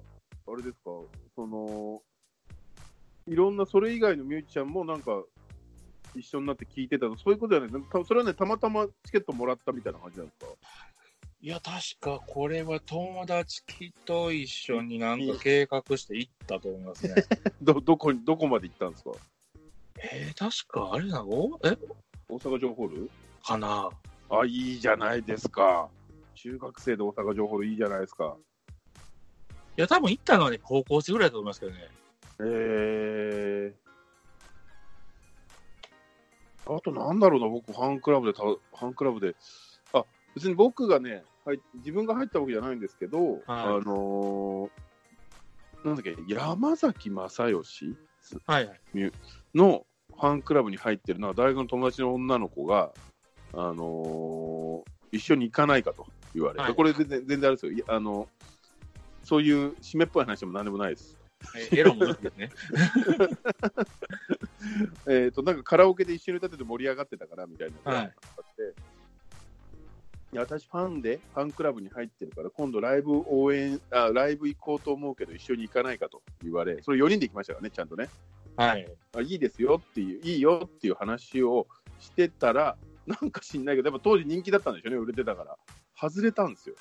[0.52, 0.90] あれですか、
[1.36, 2.02] その、
[3.28, 5.22] いろんなそれ以外のミュージシャンもなんか、
[6.14, 7.82] 一緒になって聞いてたの、そういうことじゃない。
[7.84, 10.46] たそれはね、たまたまチケットもらったみたいな感じなんですか？
[11.40, 13.62] いや、確かこれは友達
[14.04, 17.14] と一緒になんか計画して行ったと思いますね。
[17.62, 19.10] ど、どこに、どこまで行ったんですか？
[20.04, 21.58] えー、確かあれなの？
[21.64, 21.76] え？
[22.32, 23.10] 大阪城ホール？
[23.44, 23.90] かな
[24.30, 25.90] あ、いいじゃないですか。
[26.34, 28.36] 中学生で大阪城ホールいいじゃないですか。
[29.76, 31.88] いや、多分行ったのはね、高校生ぐらいだと思いますけどね。
[32.40, 36.74] えー。
[36.74, 39.36] あとなんだろうな、僕、ファンクラブでた、ファンクラブで、
[39.92, 44.70] あ、別に僕がね、はい、自分が入ったわけじゃないんですけど、あのー
[45.84, 47.96] なんだっけ、山崎正義
[48.46, 48.80] はいはい。
[49.54, 49.84] の
[50.22, 52.92] ファンクラブに入ってるのは、大学の友達の女の子が、
[53.52, 58.28] あのー一緒に行かないかと言われて、はいこれ全然、全然あれですよあの、
[59.24, 61.18] そういう締めっぽい話でも何でもないです。
[61.72, 62.50] えエロも抜きですね。
[65.10, 68.12] えっと、なんかカラオケで一緒に歌ってて盛り上がってたからみたいなのがあはい
[70.32, 78.08] いや私、ファンで、ファンクラブに入ってるから、今度ライブ応援あ、ライブ行こうと思うけど、一緒に行かないかと言われ、それ4人で行きましたからね、ちゃんとね。
[78.56, 78.86] はい。
[79.16, 81.66] あいいですよっていう、いいよっていう話を
[81.98, 85.56] してたら、なんか知んないけど、やっぱ当時人気だったんでしょうね、売れてたから。
[85.96, 86.74] 外れたんですよ。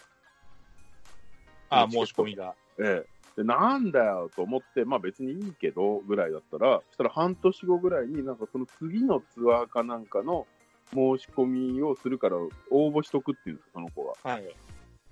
[1.70, 2.54] あ、申し込みが。
[2.80, 3.22] ええ。
[3.38, 10.46] で、なんだよと思って、まあ別にいいけどぐらいだったら、そしたら半年後ぐらいになんかその次のツアーかなんかの
[10.94, 14.32] 申し込みをするから応募しとくっていうんですよ、その子が。
[14.32, 14.56] はい。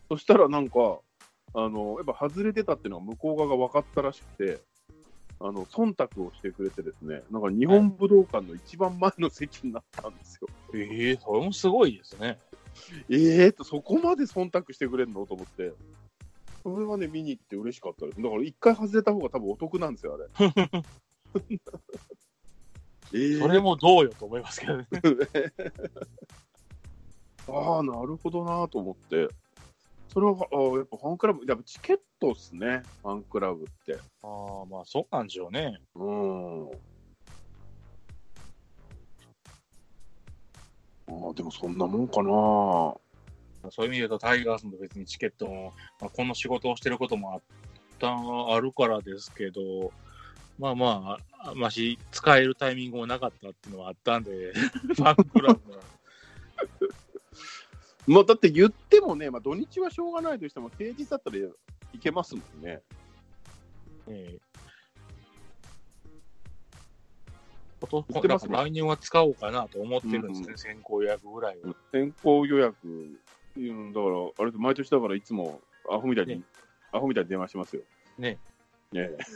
[0.09, 0.99] そしたらなんか、
[1.53, 4.59] あの、やっぱ外れてたっていうのが向こう側が分かったらしくて、
[5.41, 10.47] あの、忖度をしてくれてですね、なんか日本武道館の一番前の席になったんですよ。
[10.73, 12.39] ええそれもすごいですね。
[13.09, 15.25] ええー、と、そこまで忖度してくれるの？
[15.25, 15.73] と思って。
[16.61, 18.21] それはね、見に行って嬉しかったです。
[18.21, 20.25] だから一回外れた方が多分お得なんですよ、あれ。
[23.11, 24.87] えーそれもどうよと思いますけどね。
[27.47, 29.27] ああ、なるほどなと思って。
[30.11, 33.97] それは、あーやっぱファンクラブ、やっぱチケットっすね、ファンクラブって。
[34.23, 35.79] ああ、まあそうなんでしょうね。
[35.95, 36.67] うん。
[36.67, 36.69] あ
[41.29, 42.29] あ、でもそんなもんかな
[43.71, 47.41] そういう意味で言うと、タイガースも別にチケットも、まあ、この仕事をしてることもあっ
[47.99, 48.15] た、
[48.53, 49.91] あるからですけど、
[50.57, 55.79] まあまあ、まし、使えるタイミングもなかったっていうのはあったんで、 ファンクラブの、
[58.09, 62.81] まあ、だって言ってもね、まあ、土日はしょうがないとしても、平日だったらいけますもんね。
[64.07, 64.39] ええ
[67.79, 71.73] こと言ってますね来年は使おうかなと思ってるんですね、うん先行予約ぐらいは。
[71.93, 76.41] 先行予約、うん、だから、あれ、毎年だからいつもアホみたいに、ね
[76.91, 77.83] アホみたいに電話しますよ。
[78.17, 78.39] ね。
[78.91, 79.17] ねえ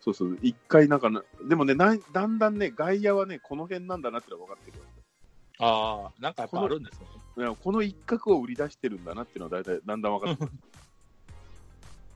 [0.00, 4.81] そうそう、一回なんかな、でもねな、だんだんね、外野はね、この辺なんだなってのが分かってくる。
[5.58, 7.06] ああ、なんかやっぱあるんですね。
[7.62, 10.54] この一角を売り出してるんだなっていうのは大体だんだん分かって。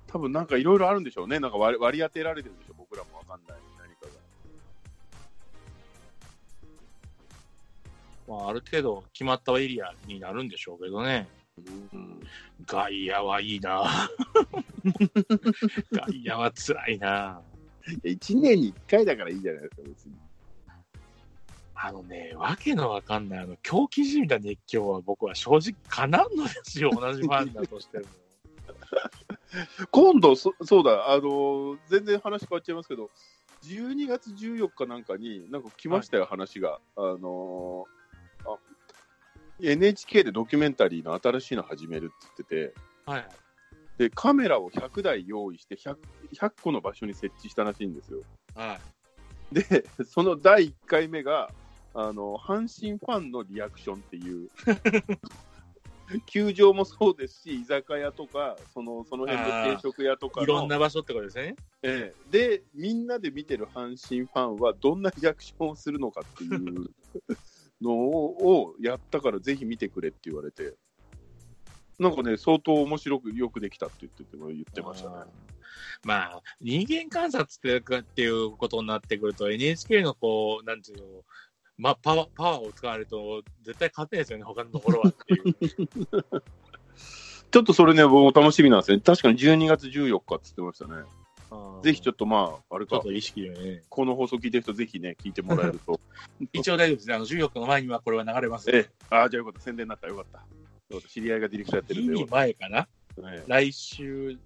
[0.08, 1.40] 多分なんかいろいろあるんでしょうね。
[1.40, 2.74] なんか割り割り当てられてるんでしょう。
[2.78, 4.06] 僕らも分かんない何か
[8.28, 8.38] が。
[8.38, 11.28] まあ、ある程度決まったエリアになるんでしょうけどね。
[11.92, 12.20] うん
[12.66, 14.08] 外野はいいな。
[15.92, 17.40] 外野は辛いな。
[18.04, 20.25] いや1年に1回だからいいじゃないですか、別に。
[21.78, 28.04] あのね、わけのわかんない、あの、狂気じみた熱狂は僕は正直かなんのですよ、 同じファンだとしても。
[29.90, 33.10] 今度そ、そうだ、あのー全然話変わっちゃいますけど、
[33.64, 36.80] 12月14日なんかに、なんか来ましたよ、話が。
[36.96, 38.58] あのーあ
[39.58, 43.28] NHK でドキュメンタリーの新しいの始めるって言ってて、はい。
[43.96, 45.96] で、カメラを100台用意して100、
[46.34, 48.22] 100個の場所に設置したらしいんですよ。
[48.54, 48.78] は
[49.52, 49.54] い。
[49.54, 51.50] で、その第1回目が、
[51.98, 54.50] あの、阪神ファンのリアクションっていう、
[56.26, 60.44] 球場もそうですし、居酒屋とか、そのその辺の定食屋とかの。
[60.44, 61.56] いろんな場所ってことですね。
[61.82, 66.90] ええ、で、みんなで見てる阪神ファンはどんなリアクションをするのかっていう
[67.80, 70.74] のをやったからぜひ見てくれって言われて、
[71.98, 75.16] なんかね、相当面白くよくできたって言ってても言ってましたね。
[76.04, 81.24] まあ、人間観察ってかっていうことになってくると、NHK のこう、なんていうの、
[81.78, 85.54] まあ、パワーパワーを使われると、絶対勝てないですよね、他のところはっていう。
[87.50, 89.00] ちょっとそれね、僕も楽しみなんですよ。
[89.00, 91.04] 確かに12月14日って言ってましたね。
[91.82, 93.82] ぜひちょっっとまあ、あれかちょっ、と意識でね。
[93.88, 96.00] この放送聞いてる人ぜひね、聞いてもらえると。
[96.52, 97.14] 一応大丈夫ですね。
[97.14, 98.70] あの、14日の前にはこれは流れます。
[98.70, 99.60] ええ、ああ、じゃあよかった。
[99.60, 100.08] 宣伝になった。
[100.08, 100.38] よかった。
[100.38, 100.44] よ
[100.90, 102.88] かった知り合いがディレクターやってるんで前かなか
[103.20, 103.30] った。
[103.30, 104.38] ね来週、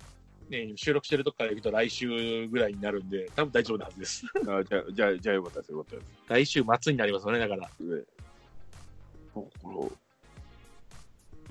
[0.50, 4.26] ね、収録してるとこから行くと来週ぐらいになるんで、多分大丈夫なはずです。
[4.48, 5.72] あじゃあ、じゃあ、じゃあよかったです。
[5.72, 6.12] よかったです。
[6.28, 7.62] 来週末になりますよね、だから。
[7.62, 9.72] ねだから、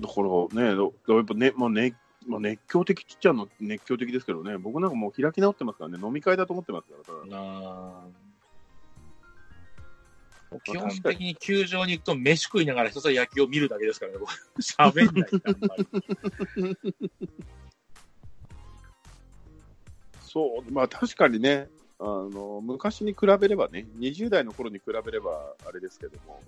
[0.00, 0.22] だか
[0.54, 1.94] らね、だやっぱね、まあね、
[2.26, 8.30] まあ、熱狂的っちゃの熱狂的ですけどね、僕なんかもう開き直ってますからね、飲み会だと思ってますから、ただあー
[10.64, 14.32] 基本的に球場に行くと飯食いながらひたすら野球を見るだけですからね、僕。
[14.60, 16.96] 喋んないんであんまり。
[20.32, 26.40] そう、まあ確かにね、あの昔に比べればね、20代の頃に比べればあれですけども、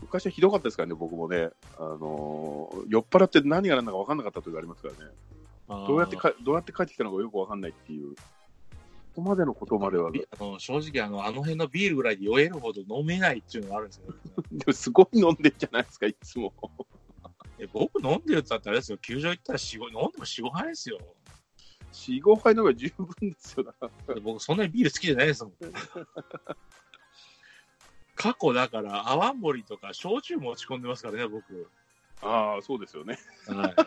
[0.00, 5.12] 昔はひどかったですからね、僕もね、あの酔っ払って何が何だか分かんなかった時がありますからね、
[5.86, 8.16] どうやってかどうやって帰ってきたのかよく分かんないっていう、こ
[9.14, 14.12] こまでのことまでは、であの正直あの、あの辺のビールぐらいで酔えるほど飲めないっていうのがあるんですよ、
[14.50, 14.64] ね。
[14.66, 16.52] もすごい飲んでんじゃないですか、いつも。
[17.58, 20.98] え僕飲んでるって言ったらあれですよ、球場行ったら4、5飲んでも4、5杯ですよ。
[21.96, 23.74] 4、5杯の方が十分ですよ、
[24.22, 25.54] 僕そんなにビール好きじゃないですもん。
[28.14, 31.70] 過去だから、泡盛とか焼酎持ち込んでますからね、僕。
[32.22, 33.18] ああ、そうですよね。
[33.46, 33.74] はい。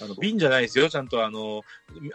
[0.00, 1.64] あの瓶じゃないですよ、ちゃんとあの、
[2.00, 2.12] み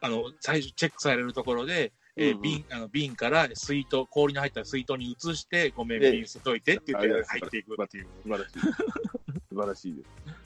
[0.00, 8.08] あの最初チェックされるところで、えーうんうん瓶あの瓶から水筒、氷の入った水筒に移して、ごめん、ええ瓶捨てといてって言ってあ入っていくっていう。
[8.22, 8.60] 素晴らしい。
[8.60, 8.70] 素
[9.50, 10.45] 晴らしいです。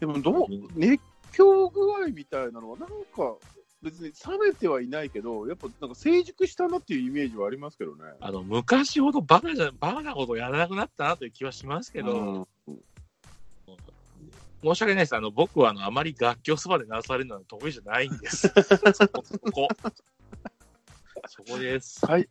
[0.00, 3.36] でも、どう、熱狂具合みたいなのは、なんか、
[3.82, 8.04] 別に冷めてはいないけど、やっぱなんか成熟したなっていうイメージはありますけどね。
[8.20, 12.78] あの昔ほどバカじゃバカなことをやらなくなったなという気はしますけど、うん
[14.62, 15.16] 申し訳ないです。
[15.16, 18.48] あの僕はあのあまり楽器をそばで鳴らされるのは得意じゃないんです。
[18.92, 19.68] そこ、そこ。
[21.26, 22.00] そこです。
[22.00, 22.28] 太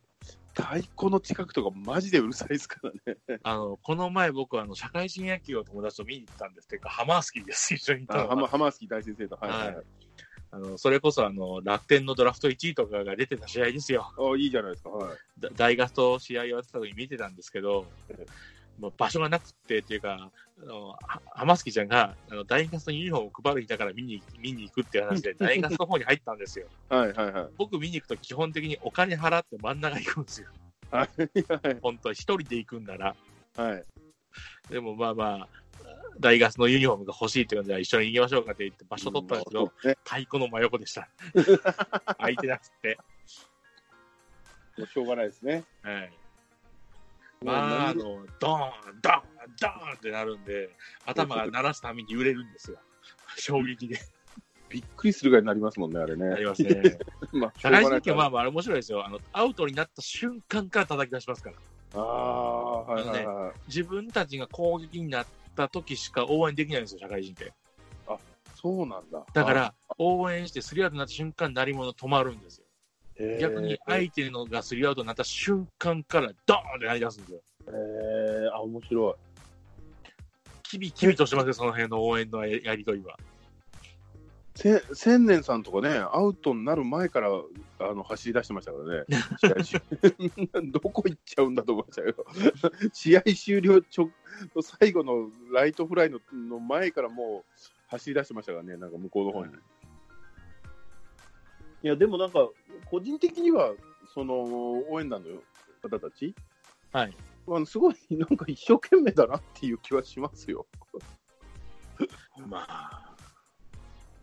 [0.54, 3.18] 太鼓の近くとかマジでうるさいですからね。
[3.42, 7.74] あの、この前僕はあの社会人野球を友達と見に行ったんですっていうか、ハマースキーです。
[7.74, 9.38] 一緒に行ったのがあハマースキー大先生と。
[9.40, 9.84] はいはいはい。
[10.52, 14.12] あの、それこそあの、楽天のドラフト1位とかが出てた試合ですよ。
[14.18, 14.90] あいいじゃないですか。
[14.90, 15.18] はい。
[15.38, 17.86] だ大学と試合をやってた時に見てたんですけど
[18.80, 20.30] ええ、もう場所がなくってっていうか、
[20.62, 20.98] あのは
[21.32, 26.66] 浜月ちゃんがあの大学のユニフォームを配る日だから見に見に行くっていう話で、 大学の方に入ったんですよ。
[26.88, 27.48] はいはいはい。
[27.56, 30.48] 僕見に行くと基本的にお金払って真ん中行くんですよ。
[30.90, 33.14] はいはい本当は一人で行くんなら。
[33.56, 33.84] はい。
[34.68, 35.48] でもまあまあ、
[36.18, 41.08] 大学のユニフォームが欲しいって感じで一緒に行きましょうかって言って場所取ったんですけど、ね、太鼓の真横でした。
[42.18, 42.98] 空いてなくて。
[44.78, 45.64] もうしょうがないですね。
[45.82, 46.12] はい。
[47.44, 50.68] まあ、あの、ドーン、ドーン、ドーンってなるんで、
[51.06, 52.78] 頭が鳴らすために揺れるんですよ。
[53.36, 53.98] 衝撃で。
[54.68, 56.28] びっくりするぐらいになりますもんね、あれね。
[56.28, 56.98] なりますね。
[57.32, 59.06] まあ、しょ社会うがない人権はまあまあ面白いですよ。
[59.06, 61.56] あの、アウトになった瞬間から叩き出しますから。
[61.94, 63.52] ああ、はいはいはい。
[63.68, 65.26] 自分たちが攻撃になっ
[65.56, 67.52] た時しか応援できないんですよ、社会人って。
[68.54, 69.24] そうなんだ。
[69.32, 72.66] だから、応援してスリーアウトになった瞬間、鳴り物止まるんですよ。
[73.40, 77.40] 逆に相手のがスリーアウトになった瞬間からドーンって鳴り出すんですよ。
[77.68, 79.14] えー、あ、面白い。
[80.62, 83.18] キビキビとしてますよ、その辺の応援のややりとりは。
[84.54, 87.28] せ千年さんとかね、アウトになる前から
[87.78, 89.04] あの走り出してましたからね、
[90.70, 92.14] どこ行っちゃうんだと思いましたよ。
[92.92, 94.10] 試合終了直
[94.62, 99.52] 最後のライトフライのの前からもう走り出してましたからね、なんか向こうの方に。
[101.82, 102.48] いや、でもなんか、
[102.84, 103.72] 個人的には、
[104.12, 104.34] その
[104.90, 105.40] 応援団の
[105.82, 106.34] 方たち、
[106.92, 107.16] はい。
[107.46, 110.66] あのすごいなんか一生懸命だなっていう気はしますよ。
[112.46, 113.16] まあ、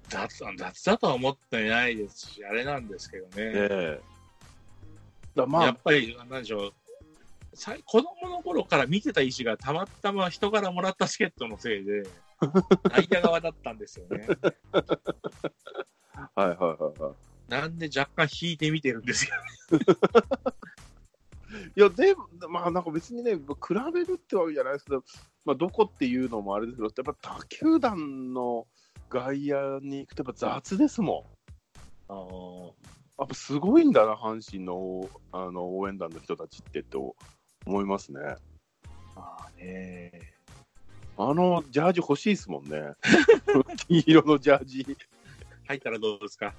[0.08, 3.32] 雑雑だとは思ってないですし、あれなんですけどね。
[3.38, 4.18] ええ
[5.36, 6.74] だまあやっ、ぱり、なんでしょう、
[7.54, 12.04] さい子供の頃から見てた石がたまたま人からもらったチケットのせいで、
[12.90, 14.28] 内野側だったんですよね。
[17.68, 19.36] んで若干引いて見てるんですよ。
[21.76, 23.42] いや、でも、まあなんか別にね、比
[23.94, 25.04] べるってわけじゃないですけど、
[25.46, 28.68] まあどこっていうのもあれですけど、やっぱ他球団の
[29.10, 31.26] 外野に行くとやっぱ雑ですも
[32.10, 32.14] ん。
[32.14, 32.74] あー
[33.20, 37.16] やっぱすごいんだな、阪神のあの応援団の人たちってと
[37.66, 38.20] 思いますね。
[39.16, 40.34] まあね。
[41.20, 42.94] あのジャージ欲しいですもんね。
[43.88, 44.86] 黄色のジャージ。
[45.66, 46.54] 入ったらどうですか？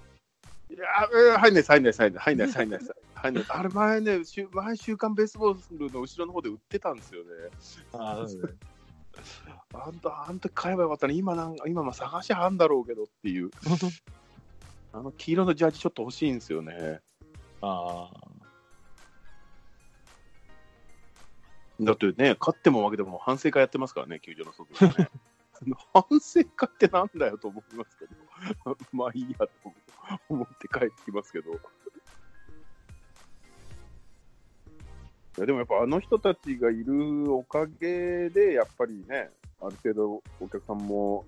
[0.71, 7.31] いやー、入んないです、入んないです、入んないです、入んないです、入んないあれ前ね、週前週刊ベースボールの後ろの方で売ってたんですよね。
[7.93, 8.27] あ
[9.75, 11.15] あんた、あん時買えばよかったね。
[11.15, 13.51] 今なんか、今まあ探しはんだろうけどっていう。
[14.93, 17.01] あの黄色のジャージちょっと欲しいんですよね。
[17.61, 18.11] あ
[21.81, 25.09] だってね、勝っても負けても反省会やってますからね、球場の外でね。
[25.93, 28.13] 反省会ってなんだよと思いますけど。
[28.93, 29.49] まあいいやと
[30.29, 31.53] 思って帰ってきますけど。
[31.53, 31.55] い
[35.41, 41.25] やでもやっぱあの人たちがいるおかげで、やっぱりね、ある程度お客さんも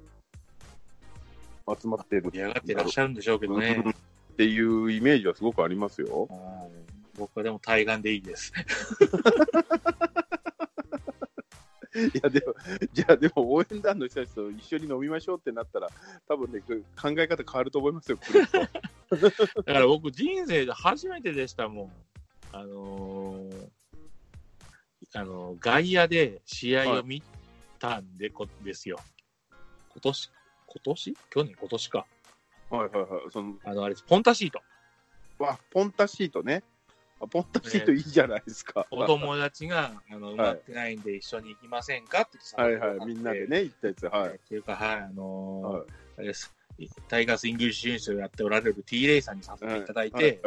[1.81, 3.85] 集まってる盛り上がってらっしゃるんでしょうけどね。
[4.33, 6.27] っていうイメージはすごくありますよ。
[6.29, 6.41] うん
[7.21, 8.51] 僕はでも対岸でいいです。
[11.95, 12.55] いや、でも、
[12.93, 15.89] じゃあ、でも応援団の人たちと一緒に飲みましょうってなったら、
[16.29, 18.19] 多分ね、考え方変わると思いますよ、
[19.11, 21.93] だから僕、人生で初めてでしたもん。
[22.53, 23.69] あのー
[25.13, 27.21] あの外野で試合を見
[27.81, 29.01] たんで、こですよ。
[29.93, 30.31] 今年、
[30.67, 31.17] 今年？
[31.31, 32.07] 去年、今年か。
[32.71, 33.23] はいはいはい。
[33.33, 34.63] その、あの、あれです、ポンタシート。
[35.39, 36.63] わ、ポンタシートね。
[37.21, 38.87] あポンタシートいいじゃないですか。
[38.91, 43.47] お友達が、あの、埋まってないんで一緒に行きませんかってはいはい、みんなで。
[43.47, 44.07] ね、行ったやつ。
[44.07, 44.31] はい。
[44.31, 45.87] っていうか、はい、あのーはい。
[46.19, 46.55] あれです。
[47.09, 50.41] タイガースイングリッシュユニをやっておられる T レイさんに誘っていただいて、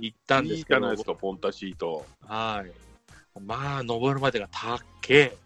[0.00, 0.48] 行ったんい。
[0.48, 0.50] い。
[0.52, 0.96] ですけど、じゃない。
[0.96, 2.06] ですか、ポンタシート。
[2.20, 3.40] はい。
[3.40, 5.36] まあ、登るまでが高え。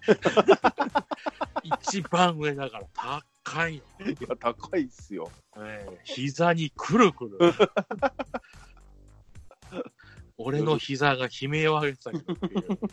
[1.63, 2.87] 一番上だから
[3.45, 3.83] 高い。
[4.01, 4.07] の。
[4.11, 4.17] い。
[4.29, 4.85] や、高い。
[4.85, 5.31] っすよ。
[5.57, 7.39] ええ膝にくるくる。
[10.39, 12.79] 俺の膝が悲鳴を上げてたけどっていう。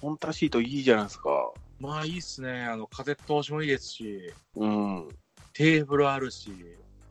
[0.00, 1.52] ポンタシートいいじゃないですか。
[1.78, 2.64] まあいいっすね。
[2.64, 5.08] あの、風通しもいいですし、うん。
[5.52, 6.50] テーブルあるし、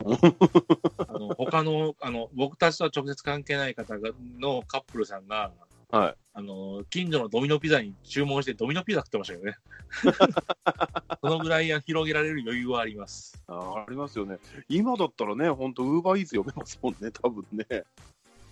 [0.00, 5.52] あの、他の、あの、僕たちとは直接関係ない方がのカップルさんが、
[5.90, 6.14] はい。
[6.32, 9.56] あの、近所のドミノピザに注文してドミノピザ食ってましたよね。
[11.20, 13.42] そのぐらい広げられる余裕はあります。
[13.48, 14.38] あありますよね。
[14.68, 17.66] 今だったらね、本当ウーバーイーツ読めますもんね、多分ね。
[17.68, 17.84] え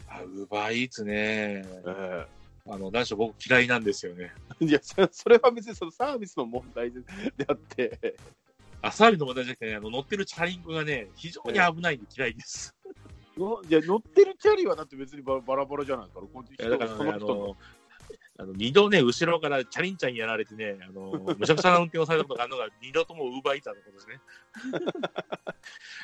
[0.08, 1.64] あ、ウーバーイーツね。
[1.86, 2.26] え
[2.70, 4.32] あの、何しろ僕嫌いなんですよね。
[4.60, 7.00] いや、そそれは別にそのサービスの問題で
[7.36, 8.16] であって、
[8.82, 12.74] あ、サービスの問題じゃなくてね、あの、乗ってるチャリンコがね、非常に危ないんで嫌いです。
[13.38, 16.20] のいや乗ってるチャリはだって別にババラバラじゃないですか。
[16.20, 17.56] こいやだからね、あその人のの、
[18.38, 24.20] あの二度ね、後ろからチャリンチャンやられてね、あの、むちゃくちゃな運転をされたことがあるのが、二度ともウーバーイーツだったことですね。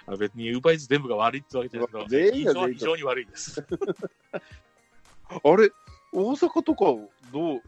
[0.06, 3.64] あの別にウーバーイーツ全部が悪いってわけじゃないですけど、全員が全員非常に悪いです。
[5.28, 5.70] あれ、
[6.12, 6.84] 大阪とか
[7.32, 7.62] どう、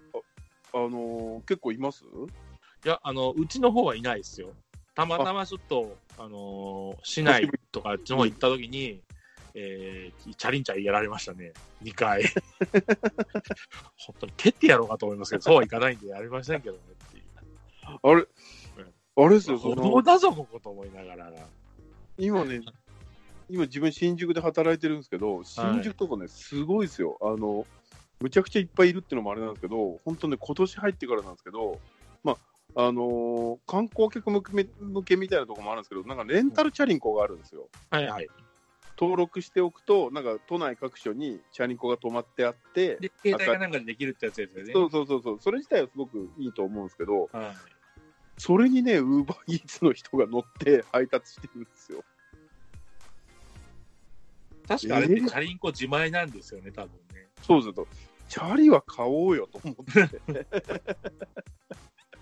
[0.73, 2.05] あ、あのー結構います？
[2.05, 4.53] いや、あの、うちの方はいないですよ。
[4.95, 9.01] たまたまちょっと、あのー市内とかあっちの方行った時に、
[9.59, 11.55] えー、チャリンチャンやられましたね。
[11.83, 12.25] 2回。
[13.97, 17.25] 本当に蹴ってやろうかと思いますけど、そうはいかないんでやりませんけどねっていう。
[18.03, 18.27] あれ、
[19.17, 21.33] あれですよ、その、だぞ、ここと思いながら。
[22.19, 22.61] 今ね、
[23.49, 27.17] 今自分新宿で働いてるんですけど、新宿とかね、すごいですよ。
[27.23, 27.67] あの、
[28.21, 31.81] むちゃくちゃいっぱいいるっていうのもあれなんですけど、本当ね、今年入ってからなんですけど、
[32.23, 32.37] ま
[32.75, 37.69] あ、あのー観光客向け向けみたいなところもあるんですけど、なんかレンタルチャリンコがあるんですよ。
[37.89, 38.29] はいはい。
[38.99, 44.73] 登録しておくと、なんか都内各所にチャリンコが止まってあって、で、携帯かなんかでできるってやつですよね。
[44.73, 47.55] そうそうそうそう、それ自体はすごくいいと思うんですけど、はい。
[48.39, 52.05] それにね、ウーバーイーツの人が乗って配達してるんですよ。
[54.67, 57.29] 確かあれってえーチャリンコ自前なんですよね、多分ね。
[57.43, 57.87] そうすると、
[58.29, 60.47] チャリは買おうよと思って。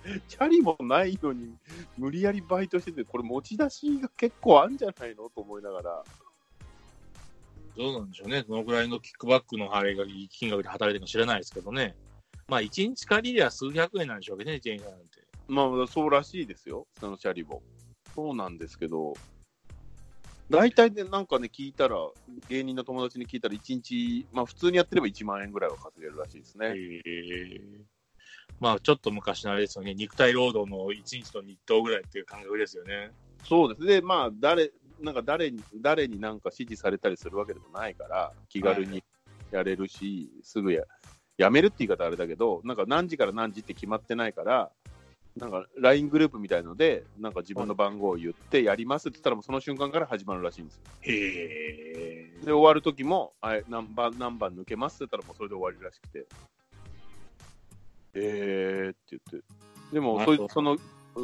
[0.29, 1.57] チャリもないのに、
[1.97, 6.05] 無理やりバイトしてて、これ持ち出しが結構あるんじゃないのと思いながら。
[7.77, 8.45] どうなんでしょうね。
[8.45, 11.97] どのぐらいのキックバックの払いが金額で働いてるか知らないですけどね。
[12.49, 15.25] まあ、一日借りりゃ数百円なんでしょうけどね、自転車なんて。
[15.49, 17.63] まあ、そうらしいですよ、そのチャリも。
[18.15, 19.15] そうなんですけど、
[20.51, 21.97] 大体ね、なんかね、聞いたら、
[22.49, 26.75] 芸人の友達に聞いたら、1日、まあ、普通にやってれば1万円ぐらいは稼げるらしいですね。
[28.61, 29.95] まあ、ちょっと昔のあれですよね。
[29.95, 33.11] 肉体労働の一日の日当ぐらいっていう感覚ですよね。
[33.45, 34.71] そうですね、まあ、誰、
[35.01, 39.03] なんか誰に、誰になんか指示されたりするわけでもないから、気軽に
[39.51, 40.85] やれるし、すぐや、
[41.37, 44.71] やめるって言い方あれだけど、なんか何時から何時って決まってないから、
[45.37, 50.83] なんか LINE グループみたいので、なんか自分の番号を言ってやりますって言ったら、もうその瞬間から始まるらしいんですよ。
[51.01, 52.45] へえ。
[52.45, 56.27] で、終わる時も、はい、何番、何番抜けますって言ったら、もうそれで終わりらしくて。
[58.15, 59.47] えーって言って。
[59.93, 60.79] でも、そその、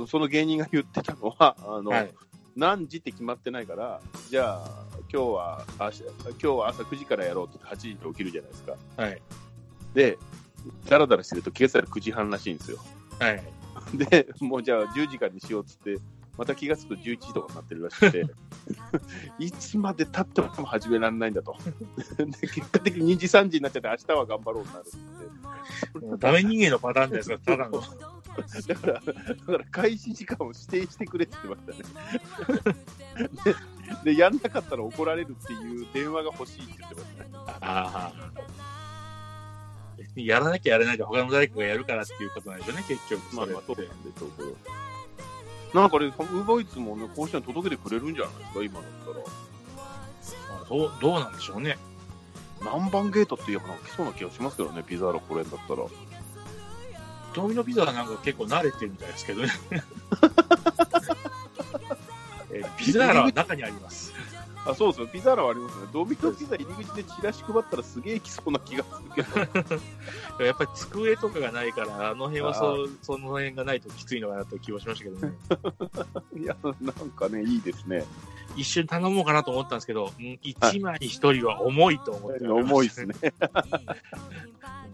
[0.09, 2.15] その芸人が言ってたのは、あの、はい。
[2.57, 4.69] 何時って決まってないから、じゃあ、
[5.13, 8.77] 今日は明日、今日は朝9時からやろうって8時に起きるじゃないですか。
[8.97, 9.23] はい。
[9.95, 10.19] で、
[10.89, 12.79] だらだらしてると気がついたら9時半らしいんですよ。
[13.19, 13.43] はい。
[13.95, 15.99] で、もうじゃあ10時からにしようっつって、
[16.37, 18.25] また気がつくと11時とかになってるらしくて、
[19.39, 21.57] いつまで経っても始められないんだと。
[22.17, 26.19] で、結果的に2時3時になっちゃって、明日は頑張ろうになるって。
[26.19, 27.83] ダメ人間のパターンですよ、ただの。
[28.67, 29.13] だから、だか
[29.53, 32.77] ら開始時間を指定してくれって言ってましたね。
[34.05, 37.31] で、でやんなかったら怒られるっていう電話が欲しいって言ってましたね。
[37.61, 38.13] あ
[40.17, 43.37] やらなきゃやれないで他の誰かがやるからっていうことなんでしょうね、結局。
[43.37, 45.81] まあまあ、そうなんでしょうけど。
[45.81, 49.25] なんかね、ウーバーイーツもね、こうしたに届けてくれるんじゃないですか、今だったら。
[50.59, 51.79] まあどう、どうなんでしょうね。
[52.65, 55.83] 何番ゲートって言えばなんか来そうな気がしますけどね、ピザーラこれだったら。
[57.35, 59.49] ドミノピザはなんか結構慣れてるみたいですけどね。
[62.53, 64.13] えーピザーラは中にあります。
[64.67, 65.87] あ、そうですよ、ピザーラはありますね。
[65.93, 69.23] ドミノピザ入り口でチラシ配ったらすげえ来そうな気がするけ
[70.39, 70.45] ど。
[70.45, 75.33] やっぱり机とかがないから、あの辺はそその辺がないときついのかなという気もしましたけどね。
[76.37, 78.05] いや、なんかね、いいですね。
[78.57, 83.15] 一瞬頼もうかなと思ったんですけど、うん、1枚に1人は重いと思って、重いですね。
[83.23, 83.25] う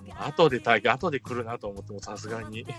[0.09, 0.15] ん。
[0.19, 2.67] 後で大後で来るなと思ってもさすがに。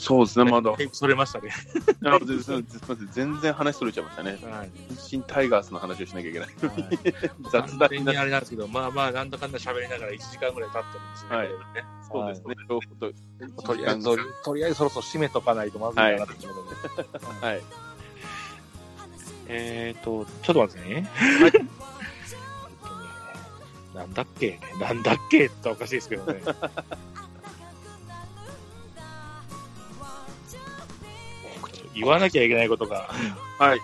[0.00, 0.74] そうですね、まだ。
[0.92, 1.52] それましたね。
[2.06, 4.38] あ全然すみません全然話それちゃいましたね。
[4.42, 4.70] はい。
[4.98, 6.48] 新タイガースの話をしなきゃいけない。
[7.52, 11.36] 雑完談全にあれなんですけど、まあまあ、なんだかんだ喋りながら1時間ぐらい経ってるんですね。
[11.36, 11.48] はい
[12.10, 12.54] そうですね。
[12.66, 14.04] ととりあえず、
[14.42, 17.46] とりあえずそろそろ締めとかないとまずいかなっていうので。
[17.46, 17.62] はい。
[19.48, 21.10] えーと、ちょっと待ってね。
[21.44, 21.68] えっとね
[23.94, 26.40] なんだっけなんだっけっておかしいですけどね。
[31.94, 33.10] 言わなきゃいけないことが
[33.58, 33.80] はい。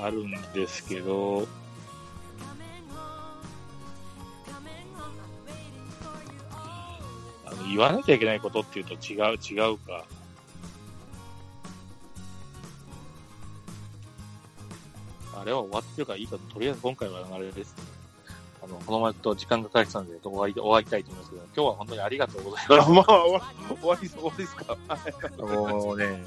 [0.00, 1.48] あるんですけど、
[7.44, 10.04] あの言わなきゃいけないことっていうと違う、違うか。
[15.40, 17.74] あれは終わってるからいいかと、とりあえず今回はあれです
[18.68, 23.42] の、このままと時間がかかってたんで、終わり、終わりたいと思いますけど、今日は本当にありがとうございまあ まあ、終わ
[23.80, 24.76] 終わり、終わりですか。
[25.38, 26.24] もうね、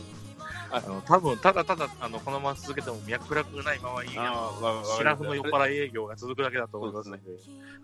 [0.72, 7.24] あの、多分、ただただ、あの、このまま続けても脈絡がないままいい、あの、シラフの酔っ払い営業が続くだけだと思いますので、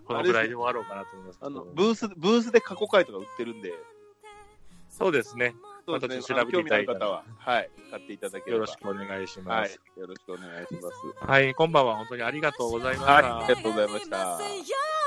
[0.06, 1.38] このぐらいで終わろうかなと思います。
[1.42, 3.74] あの、ブース、ブースで過去回とか売ってるんで、
[4.90, 5.54] そうですね。
[5.92, 7.70] またちょっと調べていただいた方は、はい。
[7.90, 8.52] 買っていただければ。
[8.52, 9.80] よろしくお願いしまはいす。。
[9.96, 11.26] よろしくお願いします。
[11.26, 13.12] はい、今晩は本当にありがとうございました。
[13.12, 13.24] はい。
[13.24, 14.97] ありがとうございました。